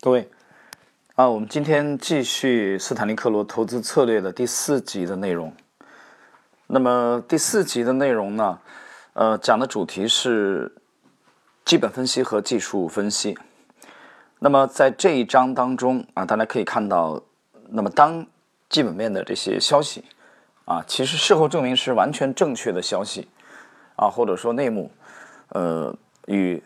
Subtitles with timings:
[0.00, 0.30] 各位，
[1.16, 5.52] 啊，我们今天继续斯坦利克罗投资策略的第四集的内容。
[6.68, 8.60] 那么第四集的内容呢，
[9.14, 10.72] 呃，讲的主题是
[11.64, 13.36] 基本分析和技术分析。
[14.38, 17.20] 那么在这一章当中啊，大家可以看到，
[17.70, 18.24] 那么当
[18.68, 20.04] 基本面的这些消息
[20.64, 23.26] 啊，其实事后证明是完全正确的消息
[23.96, 24.92] 啊，或者说内幕，
[25.48, 25.92] 呃，
[26.28, 26.62] 与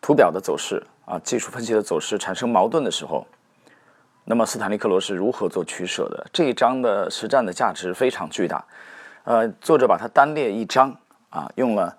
[0.00, 0.84] 图表的走势。
[1.12, 3.26] 啊，技术分析的走势产生矛盾的时候，
[4.24, 6.26] 那么斯坦利克罗是如何做取舍的？
[6.32, 8.64] 这一章的实战的价值非常巨大。
[9.24, 10.96] 呃，作者把它单列一章
[11.28, 11.94] 啊，用了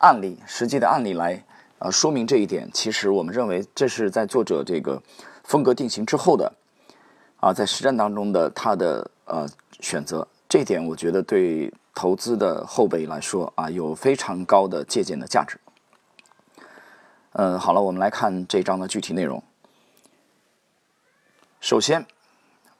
[0.00, 1.42] 案例、实际的案例来
[1.78, 2.68] 呃说明这一点。
[2.70, 5.02] 其实我们认为这是在作者这个
[5.44, 6.52] 风格定型之后的
[7.40, 9.48] 啊，在实战当中的他的呃
[9.80, 10.28] 选择。
[10.46, 15.58] 这一点我觉得对投资的后辈来说啊，有非常高的借鉴的价值。
[17.40, 19.40] 嗯，好了，我们来看这章的具体内容。
[21.60, 22.04] 首先，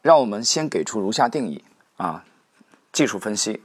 [0.02, 1.62] 让我们先给出如下定义
[1.96, 2.24] 啊：
[2.90, 3.62] 技术分析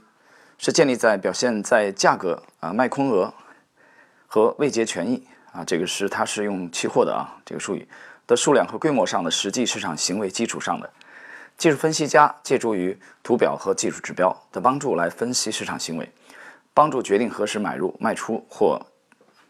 [0.56, 3.34] 是建立在表现在价格啊卖空额
[4.28, 7.88] 和未结权益啊，这个是它是用期货的啊这个术语
[8.28, 10.88] 的数量和规模上的实际市场行为基础上的。
[11.58, 16.08] 技术分析家借助于图表和技术指标的帮助来分析市场行为，
[16.72, 18.80] 帮助决定何时买入、卖出或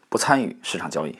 [0.09, 1.15] 不参与市场交易。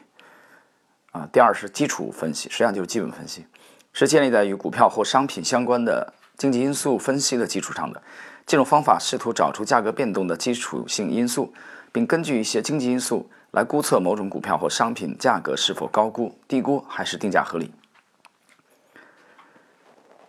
[1.16, 3.46] 啊，第二是基础分析，实际上就是基本分析，
[3.94, 8.02] 是建立在与股票或商品相关的经济因素分析的基础上的。
[8.46, 11.54] 这种方法试图找出价格变动的基础性因素，
[11.94, 17.74] 并根据一些经济因素来估测某种股票或商品价格是否高估、低估还是定价合理。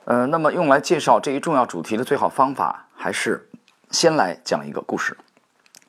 [0.04, 3.50] 呃，那么用来介绍这一重要主题的最好方法，还是
[3.90, 5.16] 先来讲一个故事。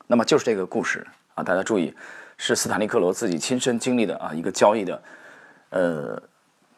[0.08, 1.94] 那么就是这个故事啊，大家注意。
[2.38, 5.02] 是斯坦利克罗自己亲身经历的啊一个交易的，
[5.70, 6.22] 呃，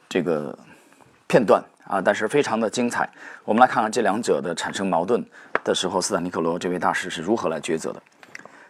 [0.08, 0.58] 这个
[1.28, 3.08] 片段啊，但是非常的精彩。
[3.44, 5.25] 我们来看看这两者的产生矛盾
[5.62, 8.03] 的时候，斯坦利克罗这位大师是如何来抉择的。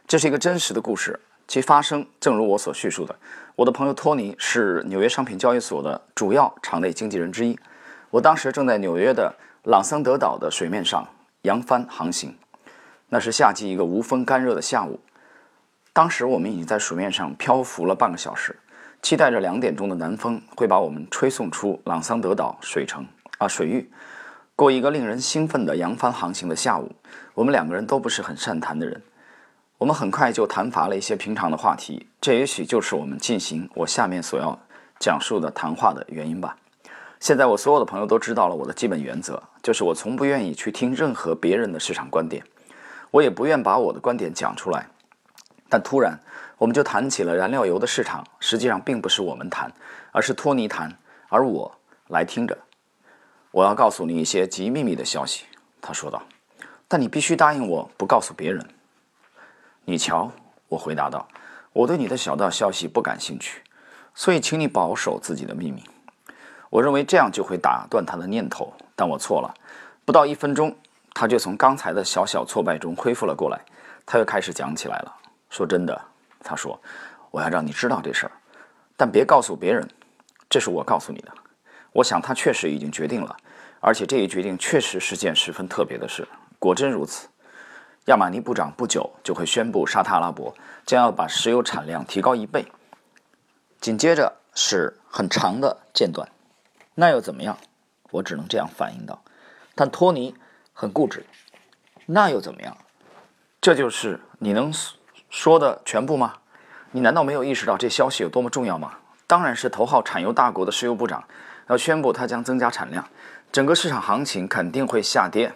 [0.06, 3.14] 这是一个真实的故事，其发生正如我所叙述的。
[3.54, 7.56] 我的朋友托尼是纽约商品交易所的主要场内经纪人之一。
[8.10, 11.06] 我当时正在纽约的朗桑德岛的水面上
[11.42, 12.36] 扬帆航行，
[13.08, 14.98] 那是夏季一个无风干热的下午。
[15.92, 18.56] 当时我们已经在水面上漂浮了半个小时，
[19.02, 23.04] 期待着两点钟的南风会把我们吹送出朗桑德岛水城
[23.38, 23.90] 啊水域，
[24.54, 26.92] 过一个令人兴奋的扬帆航行的下午。
[27.34, 29.02] 我们两个人都不是很善谈的人，
[29.78, 32.06] 我们很快就谈乏了一些平常的话题。
[32.20, 34.56] 这也许就是我们进行我下面所要
[34.98, 36.56] 讲述的谈话的原因吧。
[37.18, 42.44] 现在我所有的朋友都知道了我的基本原则，就是我从不愿意去听任何别人的市场观点，
[43.10, 44.86] 我也不愿把我的观点讲出来。
[45.70, 46.19] 但突然，
[46.58, 48.26] 我们就谈起了燃料油的市场。
[48.41, 49.72] 实际上，并不是我们谈，
[50.10, 50.92] 而是托尼谈，
[51.28, 51.72] 而我
[52.08, 52.58] 来听着。
[53.53, 55.44] 我要告诉你一些极秘密的消息，
[55.80, 56.20] 他说道。
[56.88, 58.66] 但你必须答应我，不告诉别人。
[59.84, 60.30] 你瞧，
[60.66, 61.26] 我回答道，
[61.72, 63.62] 我对你的小道消息不感兴趣，
[64.12, 65.84] 所以请你保守自己的秘密。
[66.69, 69.54] 我认为这样就会打断他的念头，但我错了。
[70.04, 70.76] 不到一分钟，
[71.14, 73.60] 他就从刚才的小小挫败中恢复了过来，
[74.04, 75.16] 他又开始讲起来了。
[75.50, 76.00] 说真的，
[76.42, 76.80] 他说
[77.30, 78.32] ：“我要让你知道这事儿，
[78.96, 79.86] 但别告诉别人。
[80.48, 81.32] 这是我告诉你的。
[81.92, 83.36] 我想他确实已经决定了，
[83.80, 86.26] 而且这一决定确实是件十分特别的事。
[86.58, 87.28] 果真如此，
[88.06, 90.54] 亚马尼部长不久就会宣布沙特阿拉伯
[90.86, 92.64] 将要把石油产量提高一倍。
[93.80, 96.28] 紧接着是很长的间断。
[96.94, 97.58] 那又怎么样？
[98.12, 99.22] 我只能这样反应道。
[99.74, 100.34] 但托尼
[100.72, 101.26] 很固执。
[102.06, 102.76] 那又怎么样？
[103.60, 104.72] 这就是你能。”
[105.30, 106.34] 说的全部吗？
[106.91, 108.92] 你难道没有意识到这消息有多么重要吗？
[109.26, 111.22] 当然是头号产油大国的石油部长
[111.68, 113.08] 要宣布他将增加产量，
[113.52, 115.52] 整个市场行情肯定会下跌，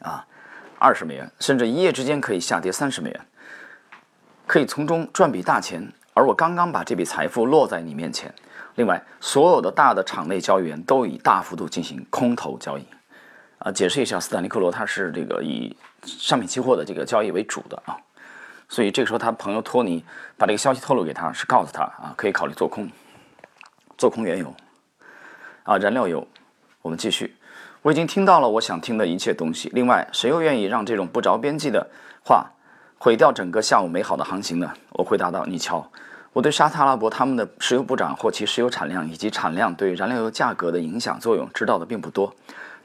[0.00, 0.26] 啊，
[0.78, 3.26] 二十美元，甚至一夜之间可以下跌三十美元，
[4.46, 5.92] 可以从中赚笔大钱。
[6.14, 8.34] 而我刚刚把这笔财富落在你面前。
[8.76, 12.86] 另外，所有的大的场内交易员都以大幅度进行空头交易，
[13.58, 17.98] 啊，解释一下，斯坦利克罗他是这个以商品期货的这个交易为主的啊。
[18.68, 20.04] 所以这个时候，他朋友托尼
[20.36, 22.88] 把这个消息透露给他，是告诉他啊，可以考虑做空，
[23.96, 24.54] 做空原油，
[25.64, 26.26] 啊，燃料油。
[26.82, 27.34] 我们继续，
[27.82, 29.68] 我已经听到了我想听的一切东西。
[29.74, 31.84] 另外，谁又愿意让这种不着边际的
[32.24, 32.52] 话
[32.96, 34.72] 毁掉整个下午美好的航行呢？
[34.90, 35.90] 我回答道：“你瞧，
[36.32, 42.32] 我对沙特阿拉伯他们的石油部长或其石油产量以及产量对燃料油价格的影响作用知道的并不多。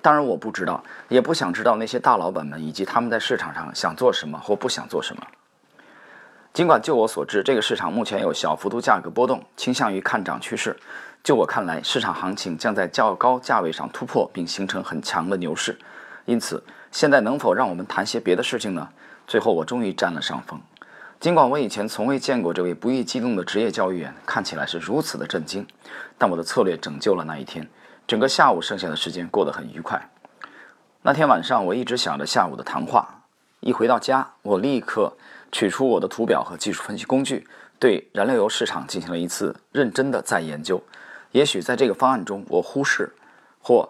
[0.02, 5.22] 当然，我不知道，也不想知道那些大老板们以及他们在市场上想做什么或不想做什么。”
[6.54, 10.76] 尽管就我所知，这个市场目前有小幅度价格波动，倾向于看涨趋势。
[11.24, 15.80] 就我看来，市场行情将在较高价位上突破，并形成很强的牛市。
[16.26, 16.62] 因此，
[16.92, 18.90] 现在能否让我们谈些别的事情呢？
[19.26, 20.60] 最后，我终于占了上风。
[21.22, 25.66] 尽管我以前从未见过这位不易激动的职业交易员，看起来是如此的震惊，
[26.18, 27.66] 但我的策略拯救了那一天。
[28.06, 30.10] 整个下午剩下的时间过得很愉快。
[31.04, 33.22] 那天晚上，我一直想着下午的谈话。
[33.62, 35.14] 一回到家，我立刻
[35.52, 37.48] 取出我的图表和技术分析工具，
[37.80, 40.82] 对燃料油市场进行了一次认真的再研究。
[41.32, 43.14] 也许在这个方案中，我忽视
[43.62, 43.90] 或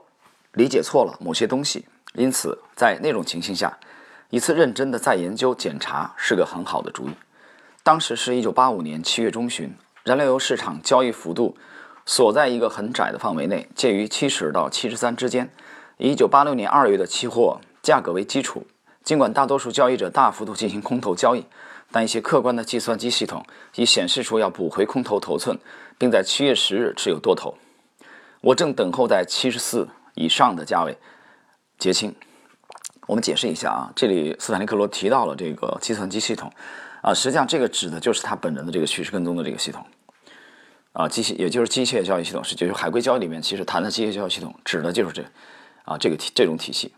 [0.53, 3.77] 理解错了某些东西，因此在那种情形下。
[4.29, 7.11] 一次认真的再研究检查是个很好的主意。
[7.83, 11.57] 当时是一九八五年七月中旬，燃料油市场交易幅度
[12.05, 15.51] 锁在一个很窄的范围内，介于七十到七十三之间。
[15.97, 18.65] 以一九八六年二月的期货价格为基础，
[19.03, 21.45] 尽管大多数交易者大幅度进行空头交易，
[21.91, 23.45] 但一些客观的计算机系统
[23.75, 25.57] 已显示出要补回空头头寸，
[25.97, 27.57] 并在七月十日持有多头。
[28.41, 30.97] 我正等候在七十四以上的价位
[31.77, 32.15] 结清。
[33.07, 36.49] 我们解释一下啊，这里斯坦利克罗提到了这个计算机系统，
[37.01, 39.85] 啊，实际上这个指的就是他本人的这个趋势跟踪的这个系统，
[40.93, 45.23] 啊，机器也就是机械交易系统，是就是海归交易里面其实谈的机械交易系统，指的就是这，
[45.83, 46.93] 啊，这个体这种体系。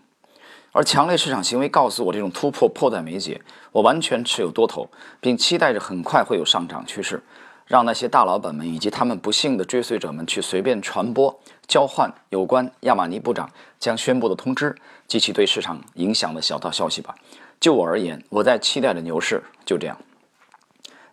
[0.73, 3.39] 而强烈市场行为告诉我，这种突破迫在眉睫，
[3.71, 4.89] 我完全持有多头，
[5.21, 7.23] 并期待着很快会有上涨趋势。
[7.67, 13.49] 让那些大老板们以及他们不幸的追随者们去随便传播、交换有关亚马尼部长
[13.79, 14.75] 将宣布的通知
[15.07, 17.15] 及其对市场影响的小道消息吧。
[17.59, 19.95] 就我而言，我在期待的牛市就这样。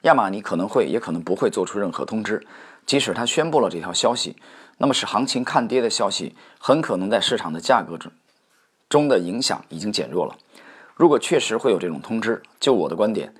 [0.02, 2.44] 亚马尼可能会，也可能不会做出任何通知。
[2.86, 4.36] 即使他宣布了这条消息，
[4.78, 8.10] 那么使行情看跌的消息很可能在市场的价格中
[8.90, 10.36] 中的影响已经减弱了。
[10.94, 13.32] 如果确实会有这种通知，就我的观点。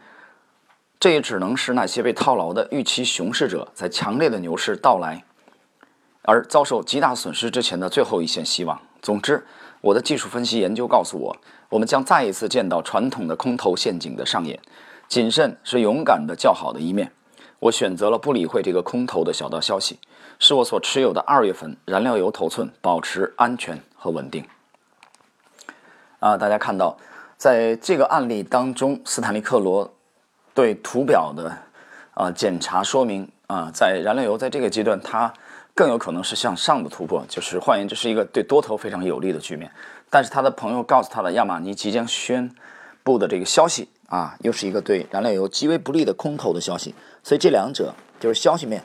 [0.98, 5.24] 这也只能是那些被套牢的预期熊市者在强烈的牛市到来
[6.22, 8.80] 而遭受极大损失之前的最后一线希望。
[9.00, 9.46] 总之，
[9.80, 11.36] 我的技术分析研究告诉我，
[11.70, 14.60] 我们将再一次见到传统的空头陷阱的上演。
[15.08, 17.12] 谨慎是勇敢的较好的一面。
[17.60, 19.98] 我选择了不理会这个空头的小道消息，
[20.38, 24.44] 使我所持有的二月份燃料油头寸保持安全和稳定。
[26.20, 26.96] 啊，大家看到，
[27.36, 29.92] 在这个案例当中，斯坦利克罗。
[30.52, 31.56] 对图表的
[32.12, 35.32] 啊检查说明啊，在燃料油在这个阶段，它
[35.76, 39.70] 更有可能是向上的突破，就是换言之，是一个对多头非常有利的局面。
[40.10, 42.52] 但是他的朋友告诉他的亚马尼即将宣
[43.04, 48.82] 布的这个消息啊，又是一个对燃料油极为不利的空头的消息，所以这两者就是消息面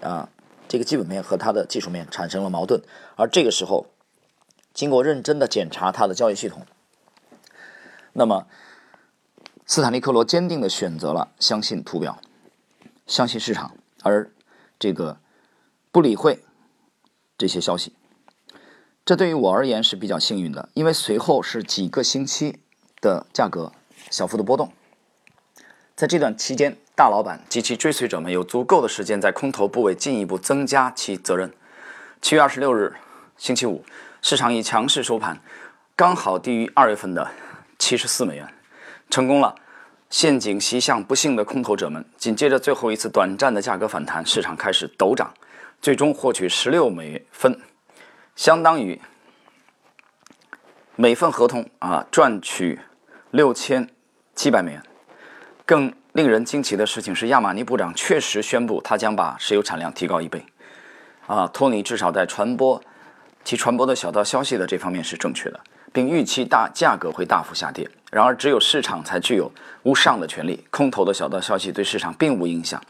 [0.00, 0.26] 啊，
[0.66, 2.80] 这个基本面和它的技术面产生了矛盾。
[3.16, 3.86] 而这个时候，
[4.72, 6.62] 经过认真的检查它的交易系统，
[8.12, 8.46] 那么。
[9.64, 12.20] 斯坦利克罗坚定地选择了相信图表，
[13.06, 14.30] 相信市场，而
[14.78, 15.18] 这个
[15.90, 16.44] 不理会
[17.38, 17.94] 这些消息。
[19.06, 22.60] 这对于我而言是比较幸运的，因为随后是几个星期
[23.00, 23.72] 的价格
[24.10, 24.70] 小幅的波动。
[25.94, 31.50] 在这段期间，大老板及其追随者们有足够的时间在空头部位进一步增加其责任。
[32.20, 32.94] 七月二十六日，
[33.38, 33.84] 星期五，
[34.20, 35.40] 市场以强势收盘，
[35.96, 37.30] 刚好低于二月份的
[37.82, 38.48] 七十四美元，
[39.10, 39.52] 成功了。
[40.08, 42.04] 陷阱袭向不幸的空头者们。
[42.16, 45.34] 紧接着最后一次短暂的价格反弹，市场开始陡涨，
[45.80, 47.60] 最终获取十六美分，
[48.36, 49.00] 相当于
[50.94, 52.78] 每份合同啊赚取
[53.32, 53.88] 六千
[54.36, 54.80] 七百美元。
[55.66, 60.46] 更令人惊奇的事情是，亚马尼部长确实宣布他将把石油产量提高一倍。
[61.26, 62.80] 啊，托尼至少在传播
[63.42, 65.58] 其传播的小道消息的这方面是正确的。
[65.92, 67.88] 并预期大价格会大幅下跌。
[68.10, 69.50] 然而，只有市场才具有
[69.84, 70.64] 无上的权利。
[70.70, 72.80] 空头的小道消息对市场并无影响。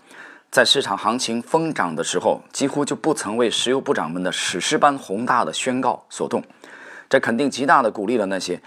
[0.51, 6.43] 在市场行情疯涨的时候，几乎就不曾为石油部长们的史诗般宏大的宣告所动。
[7.09, 8.61] 这肯定极大的鼓励了那些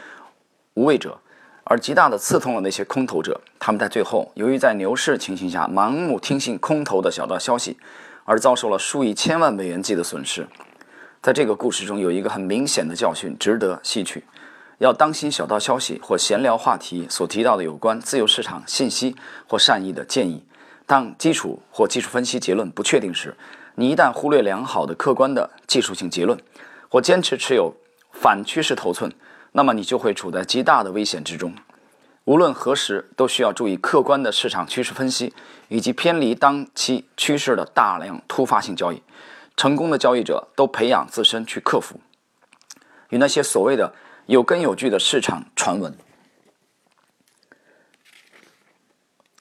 [0.76, 1.18] 无畏者，
[1.64, 3.40] 而极大的刺痛了那些空头者。
[3.60, 7.78] 他们在最后，由于在牛市情形下盲目听信空头的小道消息，
[8.24, 10.48] 而遭受了数以千万美元计的损失。
[11.26, 14.24] 在这个故事中有一个很明显的教训，值得吸取：
[14.78, 19.16] 要当心小道消息或闲聊话题所提到的有关自由市场信息
[19.48, 20.44] 或善意的建议。
[20.86, 23.36] 当基础或技术分析结论不确定时，
[23.74, 26.40] 你一旦忽略良好的客观的技术性结论，
[26.90, 27.76] 或坚持持有
[28.12, 29.12] 反趋势头寸，
[29.54, 31.56] 那么你就会处在极大的危险之中。
[32.26, 35.34] 无论何时，都需要注意客观的市场趋势分析，
[35.70, 39.02] 以及偏离当期趋势的大量突发性交易。
[39.56, 42.00] 成功的交易者都培养自身去克服
[43.10, 43.94] 与那些所谓的
[44.26, 45.96] 有根有据的市场传闻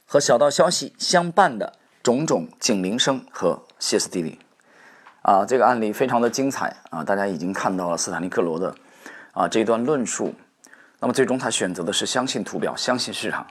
[0.06, 4.38] 和小道消息相伴的种种警铃声和歇斯底里。
[5.22, 8.74] 啊，这个案例非常的精彩啊，大家已经看到了斯坦利克罗的
[9.32, 10.34] 啊这一段论述。
[11.00, 13.46] 那么最终他选择的是相信图表，相信市场，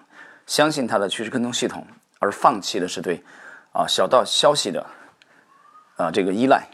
[0.46, 1.86] 相信他的趋势跟踪系统，
[2.20, 3.24] 而放弃的是对
[3.74, 4.86] 啊小道消息的
[5.96, 6.68] 啊这个依赖。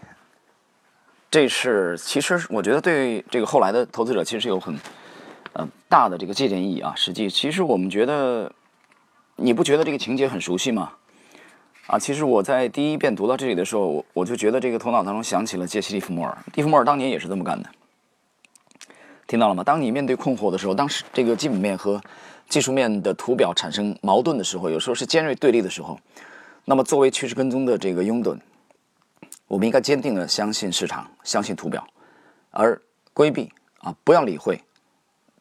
[1.31, 4.77] 这是其实我觉得对这个后来的投资者其实有很
[5.53, 6.93] 呃大的这个借鉴意义啊。
[6.95, 8.51] 实际其实我们觉得
[9.35, 10.91] 你不觉得这个情节很熟悉吗？
[11.87, 17.69] 啊，其实我在第一遍读到这里的时候，我我就觉得这个头脑当中想起了杰西·利弗莫尔，利弗莫尔当年也是这么干的。
[19.25, 19.63] 听到了吗？
[19.63, 21.99] 当你面对困惑的时候，当时这个基本面和
[22.47, 25.99] 技术面的图表产生矛盾的时候，有时候是尖锐对立的时候，
[26.65, 28.37] 那么作为趋势跟踪的这个拥趸，
[29.49, 31.85] 我们应该坚定的相信市场，相信图表，
[32.51, 32.79] 而
[33.13, 34.63] 规避啊，不要理会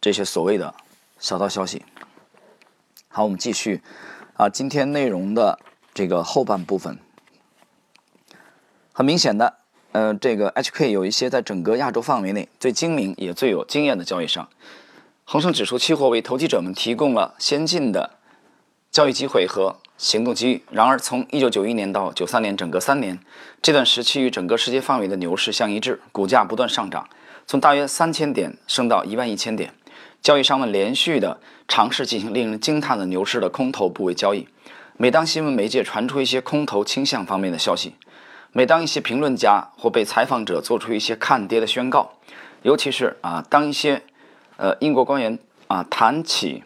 [0.00, 0.74] 这些所谓的
[1.18, 1.84] 小道消息。
[3.08, 3.82] 好，我们继续
[4.34, 5.58] 啊，今天内容的
[5.92, 6.98] 这个后半部分，
[8.92, 9.58] 很明显的。
[9.92, 14.48] 呃，这个 HK 有一些在整个亚洲范围内最精明也最有经验的交易商。
[15.24, 18.17] 恒生指数期货为投机者们提供了先进的
[18.90, 20.62] 交易机会和行动机遇。
[20.71, 23.18] 然而，从1991年到93年整个三年
[23.61, 27.09] 这段时期，与整个世界范围的牛市相一致，股价不断上涨，
[27.47, 29.75] 从大约三千点升到一万一千点。
[30.21, 34.49] 交易商们连续的尝试进行令人惊叹的牛市的空头部位交易。
[34.97, 37.95] 每当新闻媒介传出一些空头倾向方面的消息，
[38.50, 42.14] 每当一些评论家或被采访者做出一些看跌的宣告，
[42.62, 44.02] 尤其是啊，当一些
[44.57, 46.64] 呃英国官员啊谈起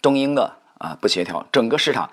[0.00, 2.10] 中英的啊不协调，整个市场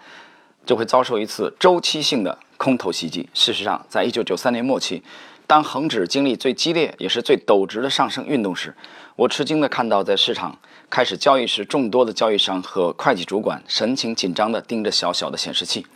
[0.63, 3.27] 就会遭受一次周期性的空头袭击。
[3.33, 5.01] 事实上，在一九九三年末期，
[5.47, 8.75] 当恒指经历最激烈也是最陡直的上升运动时，
[9.15, 10.55] 我吃惊地看到，在市场
[10.87, 15.87] 开始交易时，众多的交易商和会计主管神情紧张地盯着小小的显示器。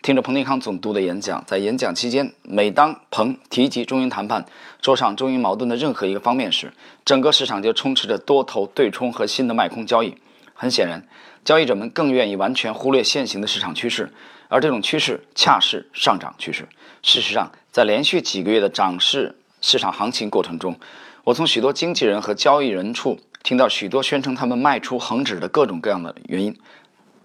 [0.00, 4.44] 听着彭定康总督的演讲，在演讲期间，每当彭提及中英谈判
[4.80, 6.72] 桌上中英矛盾的任何一个方面时，
[7.04, 10.14] 整个市场就充斥着多头对冲和新的卖空交易。
[10.54, 11.06] 很显然，
[11.44, 14.10] 交易者们更愿意完全忽略现行的市场趋势，
[14.48, 16.66] 而这种趋势恰是上涨趋势。
[17.02, 20.78] 事实上，在连续几个月的涨势市场行情过程中，
[21.24, 26.58] 我从许多经纪人和交易人处听到许多宣称他们卖出恒指的各种各样的原因。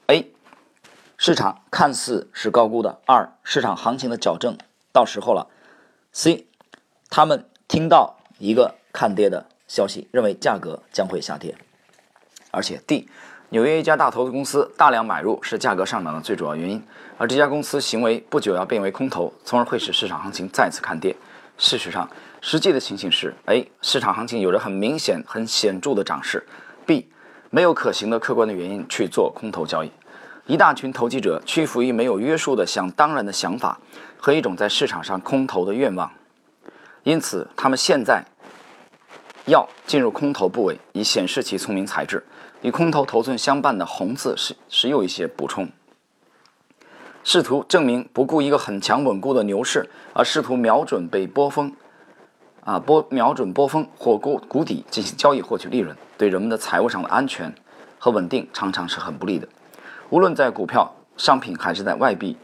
[0.07, 0.31] A
[1.17, 2.99] 市场看似是高估的。
[3.05, 4.57] 二、市场行情的矫正
[4.91, 5.47] 到时候了。
[6.11, 6.47] C、
[7.09, 11.55] 他们听到一个看跌的消息，认为价格将会下跌。
[12.51, 13.07] 而且 D、
[13.49, 16.83] 纽约一家大投资公司大量买入是价格上涨的最主要原因，
[17.17, 21.15] 而这家公司行为不久要变为空头，从而会使市场行情再次看跌。
[21.57, 22.09] 事实上，
[22.41, 26.45] 实际的情形是：A、市场行情有着很明显、很显著的涨势
[26.87, 27.05] ；B、
[27.49, 29.91] 没有可行的客观的原因去做空头交易。
[30.45, 33.79] 一大群投机者屈服于没有约束的想当然的想法
[34.17, 36.11] 和一种在市场上空头的愿望，
[37.03, 38.23] 因此他们现在
[39.45, 42.23] 要进入空头部位，以显示其聪明才智。
[42.61, 45.69] 与空头头寸相伴的红字是是有一些补充，
[47.23, 51.73] 试图证明不顾一个很强稳固的牛市，而试图瞄准被波峰
[52.65, 57.53] 啊波瞄准波峰或谷谷底进行交易获取利润，对人们的财务上的安全
[57.97, 59.47] 和稳定常常是很不利的。
[60.09, 62.35] 无论在股票、商品还是在外币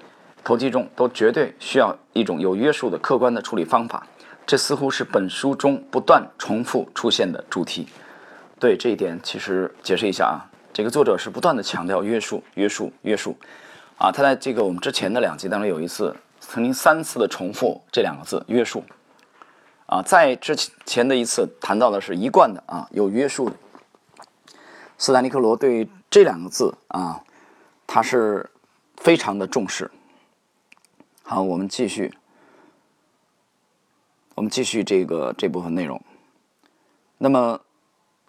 [0.43, 4.07] 投机中，都绝对需要一种有约束的客观的处理方法。
[4.47, 7.87] 这似乎是本书中不断重复出现的主题。
[8.65, 13.37] 对这一点，其实解释一下啊，这个作者是不断的强调约束、约束、约束。
[13.99, 18.83] 啊，他在这个我们之前的两集当中有一次，曾经三次的重复这两个字“约束”。
[19.85, 23.55] 啊，在之前的一次谈到的是一贯的啊，有约束的。
[24.97, 27.21] 斯坦尼克罗对这两个字啊。
[27.85, 28.49] 他是
[28.97, 29.91] 非常的重视。
[31.21, 32.11] 好，我们继续，
[34.33, 36.01] 我们继续这个这部分内容。
[37.19, 37.61] 那么，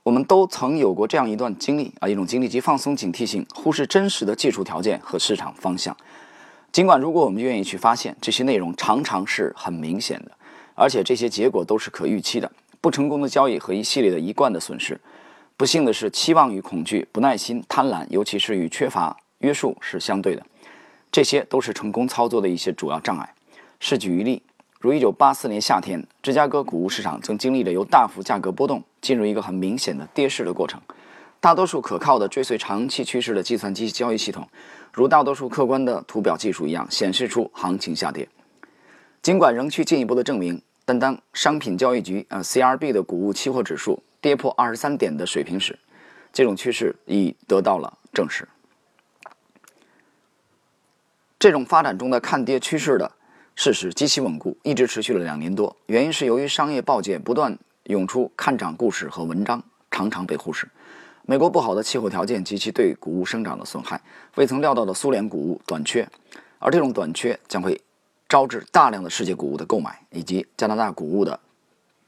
[0.07, 5.97] 我们都曾有过这样一段经历啊，一种经历即放松警惕性，忽视真实的技术条件和市场方向。
[6.71, 10.31] 尽管如果我们愿意去发现这些内容，常常是很明显的，
[10.77, 12.49] 而且这些结果都是可预期的。
[12.81, 15.01] 不成功的交易和一系列的一贯的损失。
[15.57, 19.17] 不幸的是，期望与恐惧、不耐心、贪婪，尤其是与缺乏。
[19.39, 20.47] 约束是相对的，
[21.11, 23.35] 这些都是成功操作的一些主要障碍。
[23.81, 24.41] 试举一例，
[24.79, 30.81] 如1984年夏天，芝加哥谷物市场正经历着由大幅价格波动进入一个很明显的跌势的过程。
[31.41, 34.47] 大多数可靠的追随长期趋势的计算机交易系统，
[34.93, 38.29] 如大多数客观的图表技术一样，显示出行情下跌。
[39.23, 45.79] 尽管仍需进一步的证明，但当商品交易局呃 CRB 的谷物期货指数跌破23点的水平时，
[46.33, 48.47] 这种趋势已得到了证实。
[51.39, 53.13] 这种发展中的看跌趋势的
[53.57, 55.75] 事实极其稳固，一直持续了两年多。
[55.87, 60.69] 原因是由于商业报界不断涌出看涨故事和文章，常常被忽视。
[61.23, 63.99] 美国不好的气候条件及其对谷物生长的损害，
[64.35, 66.07] 未曾料到的苏联谷物短缺，
[66.59, 67.81] 而这种短缺将会
[68.29, 71.41] 招致大量的世界谷物的购买，以及加拿大谷物的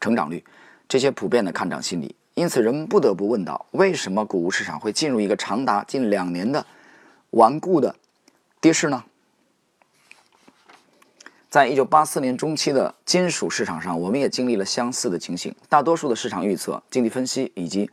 [0.02, 0.44] 成长率，
[0.86, 2.14] 这些普遍的看涨心理。
[2.34, 6.64] 因此，人们不得不问到：为什么谷物市场会进入一个长达近两年的
[7.30, 7.96] 顽固的
[8.60, 9.02] 跌势呢？
[11.50, 15.54] 在一九八四年中期的金属市场上，我们也经历了相似的情形。
[15.68, 17.90] 大多数的市场预测、经济分析以及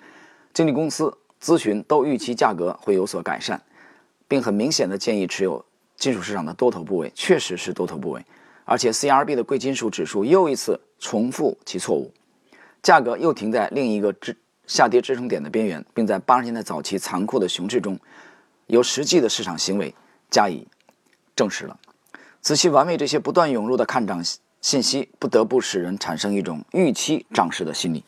[0.54, 3.62] 经纪公司咨询都预期价格会有所改善，
[4.28, 5.64] 并很明显的建议持有
[5.96, 8.26] 金属市场的多头部位，确实是多头部位。
[8.66, 12.12] 而且，CRB 的贵金属指数又一次重复其错误。
[12.84, 14.36] 价格又停在另一个支
[14.68, 17.98] 下跌支撑点的边缘，并在八十年代早期残酷的熊市中，
[18.68, 19.96] 由实际的市场行为
[20.30, 20.68] 加以
[21.36, 21.80] 证实了。
[22.46, 24.24] 仔细玩味这些不断涌入的看涨
[24.62, 28.04] 信息，不得不使人产生一种预期涨势的心理。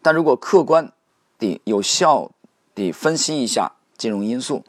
[0.00, 0.92] 但如果客观
[1.40, 2.30] 地、有效
[2.72, 4.64] 地分析一下金融因素，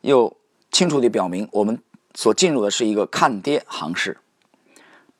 [0.00, 0.36] 又
[0.72, 1.80] 清楚地表明我们
[2.16, 4.18] 所进入的是一个看跌行市，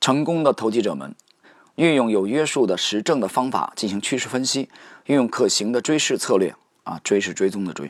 [0.01, 1.15] 成功的投机者们。
[1.77, 4.69] 运用有约束的实证的方法进行趋势分析，
[5.07, 6.53] 运用可行的追视策略
[6.83, 7.89] 啊，追是追踪的追，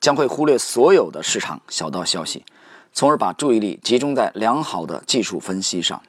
[0.00, 2.44] 将会忽略所有的市场小道消息，
[2.92, 6.02] 从而把注意力集中在良好的技术分析上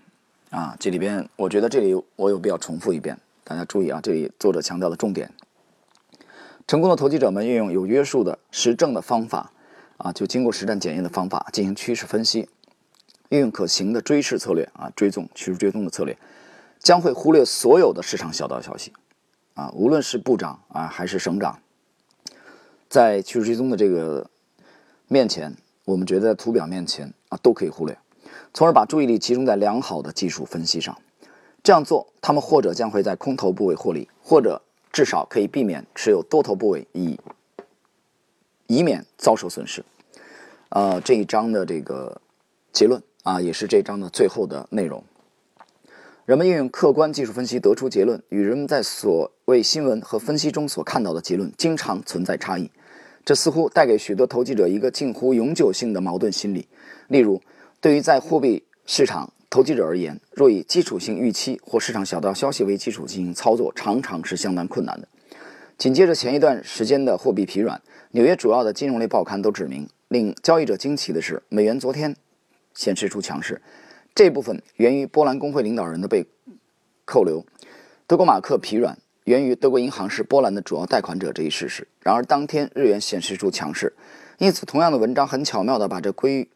[0.49, 0.75] 啊。
[0.79, 5.31] 这里边我觉得这里我有必要重复一遍，大家注意啊，这里作者强调的重点：
[6.67, 9.51] 成功的投机者们运用有约束的实证的方法
[9.97, 12.49] 啊，就经过实战检验的方法进行趋势分析，
[13.29, 16.17] 运用可行的追视策略啊，追踪趋势追踪的策略。
[16.79, 18.91] 将会忽略所有的市场小道消息，
[19.53, 21.59] 啊，无论是部长啊还是省长，
[22.89, 24.27] 在趋势追踪的这个
[25.07, 27.97] 面前，我们觉得在图表面前啊都可以忽略，
[28.53, 30.97] 从而把注意力集中在良好的技术分析上。
[31.63, 37.19] 这样做，他们或者将会在空头部位获利，或者至少可以避免持有多头部位，以
[38.67, 39.83] 以免遭受损失。
[40.69, 42.21] 呃，这一章的这个
[42.71, 45.03] 结论啊，也是这章的最后的内容。
[46.25, 52.71] 人们运用客观技术分析得出结论，与人们在所谓新闻和分析中所看到的结论经常存在差异。
[53.23, 56.67] 这似乎带给许多投机者一个近乎永久性的矛盾心理。
[57.07, 57.41] 例如，
[57.79, 65.07] 对于在货币市场投机者而言，若以基础性预期或市场小道消息为基础进行操作，常常是相当困难的。
[65.77, 67.81] 紧接着前一段时间的货币疲软，
[68.11, 72.15] 纽约主要的金融类报刊都指明，令交易者惊奇的是，美元昨天
[72.73, 73.61] 显示出强势。
[74.13, 76.25] 这部分源于波兰工会领导人的被
[77.05, 77.45] 扣留，
[78.07, 81.87] 德国马克疲软源于德国银行是波兰的主要贷款者这一事实。
[82.01, 83.93] 然而当天日元显示出强势，
[84.39, 86.49] 因此同样的文章很巧妙地把这归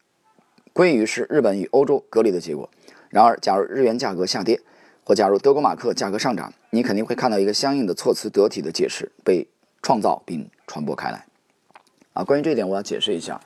[0.72, 2.68] 归于是日本与欧洲隔离的结果。
[3.08, 4.60] 然而，假如日元价格下跌，
[5.04, 9.46] 或假如德国马克价格上涨，你肯定会看到一个相应的措辞得体的解释被
[9.80, 11.24] 创造并传播开来。
[12.12, 13.40] 啊，关于这一点，我要解释一下。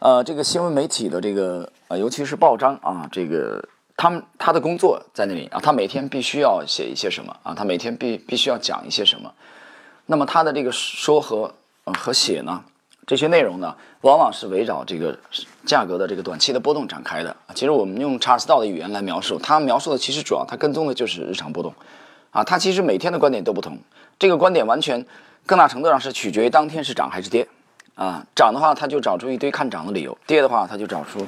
[0.00, 3.66] 呃，这个新闻媒体的这个呃，尤其是报章啊，这个
[4.00, 9.30] 他们他的工作在那里啊，他每天必须要写一些什么啊，他每天必必须要讲一些什么。
[10.06, 12.64] 那么他的这个说和呃和写呢，
[13.06, 15.18] 这些内容呢，往往是围绕这个
[15.66, 17.36] 价格的这个短期的波动展开的。
[17.54, 21.74] 其实我们用查尔斯道的语言来描述，他描述的其实主要他跟踪的就是日常波动
[22.30, 23.76] 啊，他其实每天的观点都不同，
[24.18, 25.04] 这个观点完全
[25.44, 27.46] 更大程度上是取决于当天是涨还是跌。
[27.96, 31.26] 啊，涨的话他就找出一堆看涨的理由，跌的话他就找出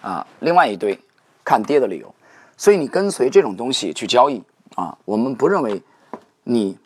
[0.00, 0.98] 啊另外一堆
[1.44, 2.14] 看跌的理由。
[2.56, 4.42] 所以你跟随这种东西去交易
[4.74, 5.82] 啊，我们不认为
[6.44, 6.78] 你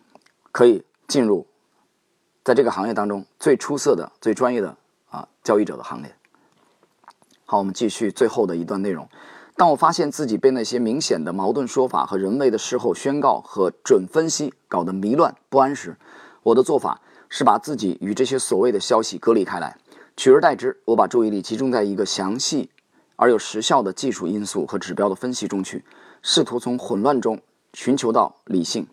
[0.50, 1.46] 可以进入
[2.42, 4.76] 在这个行业当中最出色的、最专业的
[5.10, 6.14] 啊交易者的行列。
[7.44, 9.08] 好，我们继续最后的一段内容。
[9.56, 15.96] 当我发现自己被那些明显的矛盾说法和人为的事后宣告和准分析搞得迷乱不安时，
[16.42, 17.00] 我的做法。
[17.30, 19.76] 是把自己与这些所谓的消息隔离开来，
[20.16, 22.70] 取而代之，我把注意力集中在一个详细
[23.18, 25.84] 而有时效的技术因素和指标的分析中去，
[26.22, 27.42] 试图从混乱中
[27.74, 28.86] 寻求到理性。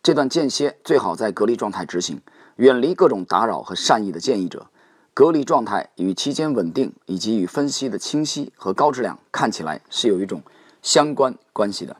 [0.00, 2.20] 这段间歇最好在隔离状态执行，
[2.54, 4.68] 远离各种打扰和善意的建议者。
[5.12, 10.40] 隔离状态与期间稳定以及与分析的清晰和高质量看起来是有一种
[10.80, 11.96] 相关关系的。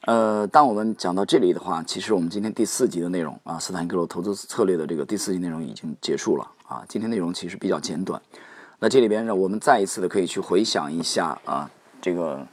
[0.00, 6.84] 呃，当我们讲到这里的话，其实我们今天第四集的内容啊，斯坦格罗投资策略的这个第四集内容已经结束了啊。
[6.88, 8.20] 今天内容其实比较简短，
[8.78, 11.70] 那这里边呢，我们再一次的可以去回想一下啊，
[12.02, 12.46] 这个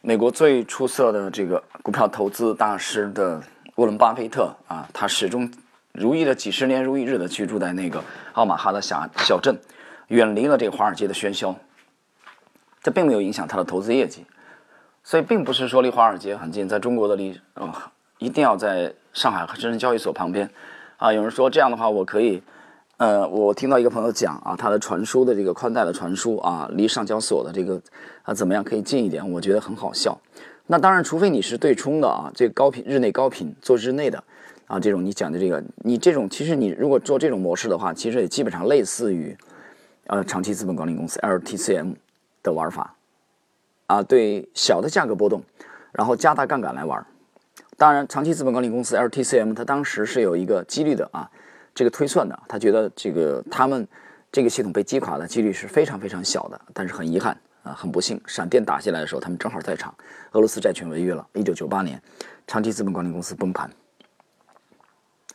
[0.00, 3.42] 美国最出色的这个股票投资大师的
[3.74, 5.50] 沃伦巴菲特啊，他始终
[5.92, 8.02] 如一的几十年如一日的居住在那个
[8.32, 9.58] 奥马哈的小小镇，
[10.08, 11.54] 远离了这个华尔街的喧嚣。
[12.82, 14.24] 这并没有影响他的投资业绩。
[15.02, 17.72] 所以并不是说离华尔街很近，在中国的离呃
[18.18, 20.48] 一定要在上海和深圳交易所旁边
[20.96, 21.12] 啊。
[21.12, 22.42] 有人说这样的话我可以，
[22.98, 27.78] 呃，我听到一个朋友讲啊，他的传输的这个宽带的传输啊，离上交所的这个
[28.22, 29.30] 啊怎么样可以近一点？
[29.32, 30.18] 我觉得很好笑。
[30.66, 34.24] 那当然，除非你是对冲的啊，这高频日内高频做日内的
[34.66, 39.36] 啊，这种你讲的这个，你这种其实你如果做这种模式的话，其实也基本上类似于
[40.06, 41.96] 呃长期资本管理公司 LTCM
[42.42, 42.94] 的玩法。
[43.88, 45.42] 啊，对小的价格波动，
[45.92, 47.06] 然后加大杠杆来玩。
[47.76, 51.30] 当然，长期资本管理公司 LTCM 它当时是有一个几率的啊，
[51.76, 53.86] 这个推算的，他觉得这个他们
[54.32, 56.58] 这个系统被击垮的几率是非常非常小的。
[56.72, 59.94] 但是很遗憾啊，很不幸，闪电打下来的时候，他们正好在场，
[60.32, 61.28] 俄罗斯债权违约了。
[61.34, 62.02] 一九九八年，
[62.46, 63.70] 长期资本管理公司崩盘。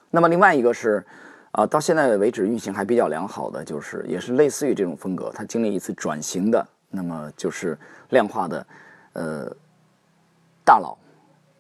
[0.10, 1.06] 那么另外一个是
[1.52, 6.68] 啊，到现在为止运行还比较良好的，就是也是类似于这种风格，它经历一次转型的。
[6.90, 7.78] 那么就是
[8.10, 8.68] 量化的，
[9.14, 9.56] 呃，
[10.66, 10.98] 大佬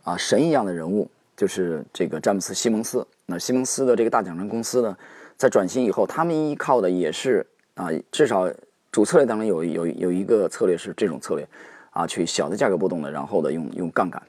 [0.04, 3.06] 啊，神一样的人物，就是这个詹姆斯·西蒙斯。
[3.32, 4.98] 那西蒙斯的这个大奖章公司呢，
[5.38, 8.52] 在转型以后，他们依靠的也是啊，至少
[8.92, 11.48] 主策略当中有有有一个策略是这种策略
[11.92, 14.22] 啊，去小的价格波动的，然后呢用用杠杆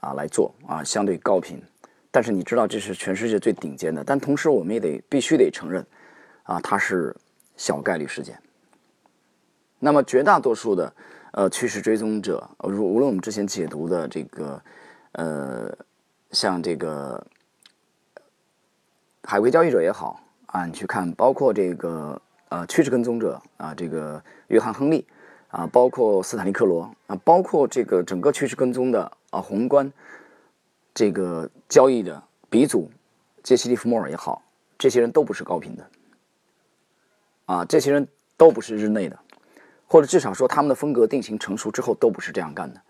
[0.00, 1.62] 啊来做啊，相对高频。
[2.10, 5.84] 但是你知道这是全世界最顶尖的，但同时我们也得必须得承认
[6.44, 7.14] 啊，它是
[7.58, 8.34] 小概率事件。
[9.78, 10.90] 那么绝大多数的
[11.32, 14.62] 呃趋势追踪者，如无论我们之前解读的这个
[15.12, 15.70] 呃
[16.30, 17.24] 像这个
[19.24, 25.06] 海归交易者也好啊，你去看，包括这个呃趋势跟踪者啊，这个约翰亨利
[25.48, 29.92] 啊，包括斯坦利克罗啊，包括这个整个趋势跟踪的啊宏观
[30.94, 32.90] 这个交易的鼻祖
[33.42, 34.42] 杰西·利弗莫尔也好，
[34.78, 35.86] 这些人都不是高频的
[37.46, 39.18] 啊，这些人都不是日内的。
[39.90, 42.80] 或者至少说，他们的风格定型成熟之后，都不是这样干的，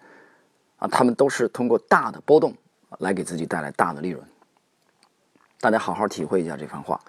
[0.78, 2.52] 啊，他们都是通过大的波动
[2.98, 4.20] 来给自己带来大的利润。
[5.60, 7.00] 大家好好体会一下这番话。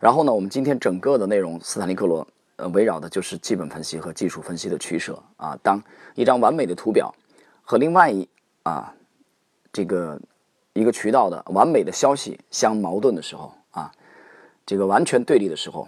[0.00, 2.26] 然后呢，我们今天整个的内容，斯坦利克罗
[2.56, 5.56] 呃围绕的就是基本分析和技术分析的取舍啊。
[5.62, 5.80] 当
[6.16, 7.14] 一张完美的图表
[7.62, 8.28] 和另外一
[8.64, 8.92] 啊
[9.72, 10.20] 这个
[10.72, 13.92] 一个渠道的完美的消息相矛盾的时候啊，
[14.66, 15.86] 这个完全对立的时候，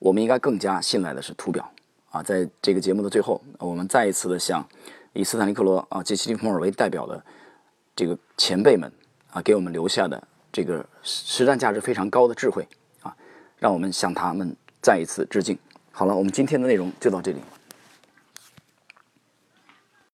[0.00, 1.70] 我们应该更加信赖的是图表。
[2.10, 4.66] 啊，在这个节目的最后，我们再一次的向
[5.12, 7.24] 以斯坦利克罗啊、杰西·利弗莫尔为代表的
[7.94, 8.92] 这个前辈们
[9.30, 10.20] 啊，给我们留下的
[10.52, 12.66] 这个实战价值非常高的智慧
[13.02, 13.14] 啊，
[13.58, 15.58] 让我们向他们再一次致敬。
[15.92, 17.38] 好了，我们今天的内容就到这里。